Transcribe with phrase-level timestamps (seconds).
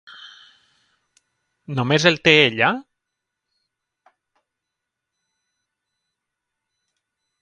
[1.79, 2.71] Només el té ella?